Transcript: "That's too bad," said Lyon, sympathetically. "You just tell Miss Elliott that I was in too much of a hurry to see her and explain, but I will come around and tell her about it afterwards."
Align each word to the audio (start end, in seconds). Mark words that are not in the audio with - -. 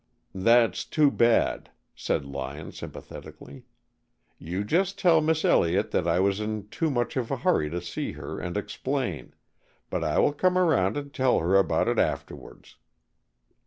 "That's 0.33 0.83
too 0.83 1.11
bad," 1.11 1.69
said 1.93 2.25
Lyon, 2.25 2.71
sympathetically. 2.71 3.65
"You 4.39 4.63
just 4.63 4.97
tell 4.97 5.21
Miss 5.21 5.45
Elliott 5.45 5.91
that 5.91 6.07
I 6.07 6.19
was 6.19 6.39
in 6.39 6.69
too 6.69 6.89
much 6.89 7.15
of 7.17 7.29
a 7.29 7.37
hurry 7.37 7.69
to 7.69 7.79
see 7.83 8.13
her 8.13 8.39
and 8.39 8.57
explain, 8.57 9.35
but 9.91 10.03
I 10.03 10.17
will 10.17 10.33
come 10.33 10.57
around 10.57 10.97
and 10.97 11.13
tell 11.13 11.37
her 11.37 11.55
about 11.55 11.87
it 11.87 11.99
afterwards." 11.99 12.77